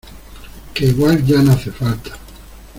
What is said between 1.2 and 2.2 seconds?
ya no hace falta.